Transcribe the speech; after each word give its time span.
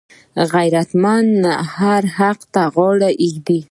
غیرتمند 0.53 1.43
هر 1.77 2.01
حق 2.17 2.39
ته 2.53 2.63
غاړه 2.75 3.09
ږدي 3.33 3.59